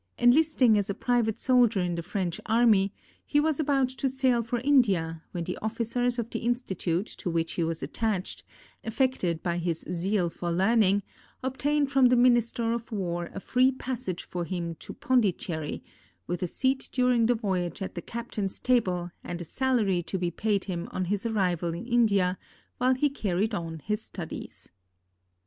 [0.17, 2.91] Enlisting as a private soldier in the French army,
[3.23, 7.51] he was about to sail for India when the officers of the institute to which
[7.51, 8.43] he was attached,
[8.83, 11.03] affected by his zeal for learning,
[11.43, 15.83] obtained from the Minister of War a free passage for him to Pondicherry,
[16.25, 20.31] with a seat during the voyage at the captain's table and a salary to be
[20.31, 22.39] paid him on his arrival in India
[22.79, 24.71] while he carried on his studies.